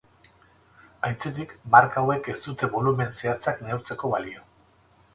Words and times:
Aitzitik, 1.09 1.53
marka 1.77 2.03
hauek 2.03 2.31
ez 2.33 2.37
dute 2.49 2.73
bolumen 2.79 3.15
zehatzak 3.21 3.65
neurtzeko 3.69 4.17
balio. 4.19 4.47